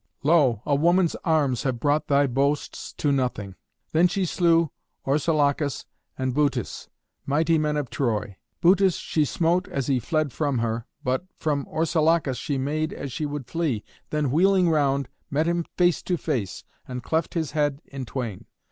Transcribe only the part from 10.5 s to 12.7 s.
her, but from Orsilochus she